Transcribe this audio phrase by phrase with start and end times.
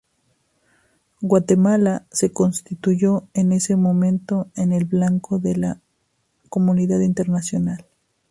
[1.21, 5.79] Guatemala se constituyó en ese momento en el blanco de la
[6.49, 7.85] comunidad internacional.